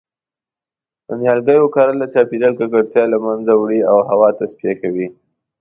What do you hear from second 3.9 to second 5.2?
او هوا تصفیه کوی